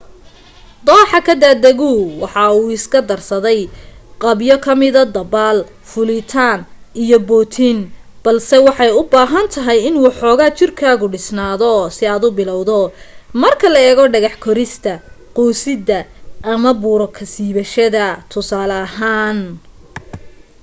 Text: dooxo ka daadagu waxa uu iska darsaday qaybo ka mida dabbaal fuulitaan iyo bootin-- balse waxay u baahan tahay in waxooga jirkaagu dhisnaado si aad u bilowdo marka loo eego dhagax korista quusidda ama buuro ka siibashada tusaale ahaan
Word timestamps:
dooxo 0.87 1.19
ka 1.27 1.33
daadagu 1.41 1.93
waxa 2.21 2.43
uu 2.59 2.69
iska 2.77 2.99
darsaday 3.09 3.61
qaybo 4.21 4.55
ka 4.65 4.71
mida 4.81 5.01
dabbaal 5.15 5.57
fuulitaan 5.89 6.59
iyo 7.03 7.17
bootin-- 7.29 7.77
balse 8.23 8.55
waxay 8.67 8.91
u 8.99 9.01
baahan 9.11 9.47
tahay 9.53 9.79
in 9.89 9.95
waxooga 10.05 10.47
jirkaagu 10.57 11.07
dhisnaado 11.13 11.71
si 11.95 12.03
aad 12.13 12.23
u 12.29 12.35
bilowdo 12.37 12.79
marka 13.41 13.67
loo 13.73 13.83
eego 13.89 14.03
dhagax 14.13 14.35
korista 14.45 14.93
quusidda 15.35 15.99
ama 16.51 16.71
buuro 16.81 17.07
ka 17.17 17.23
siibashada 17.33 18.03
tusaale 18.31 18.75
ahaan 18.87 19.37